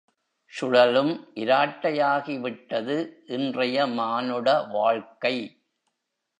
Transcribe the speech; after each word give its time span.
சுழலும் 0.53 1.27
இராட்டையாகிவிட்டது 1.35 2.95
இன்றைய 3.27 3.87
மானுட 3.87 4.63
வாழ்க்கை. 4.63 5.35